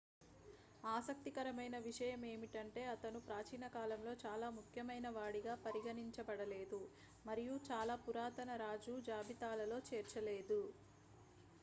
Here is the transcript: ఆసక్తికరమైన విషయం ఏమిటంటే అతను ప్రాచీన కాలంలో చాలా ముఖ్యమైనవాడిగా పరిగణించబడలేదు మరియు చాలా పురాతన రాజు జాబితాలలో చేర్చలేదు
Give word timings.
ఆసక్తికరమైన 0.87 1.75
విషయం 1.83 2.21
ఏమిటంటే 2.29 2.83
అతను 2.93 3.19
ప్రాచీన 3.27 3.65
కాలంలో 3.75 4.13
చాలా 4.23 4.47
ముఖ్యమైనవాడిగా 4.57 5.55
పరిగణించబడలేదు 5.65 6.79
మరియు 7.25 7.57
చాలా 7.69 7.97
పురాతన 8.05 8.55
రాజు 8.63 8.95
జాబితాలలో 9.09 9.79
చేర్చలేదు 9.89 10.61